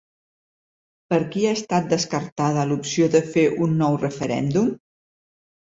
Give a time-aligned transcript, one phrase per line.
[1.13, 4.77] Per qui ha estat descartada l'opció de fer un nou referèndum?